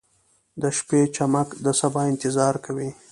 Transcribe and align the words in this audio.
•د 0.61 0.63
شپې 0.77 1.01
چمک 1.15 1.49
د 1.65 1.67
سبا 1.79 2.01
انتظار 2.11 2.55
کوي. 2.65 2.89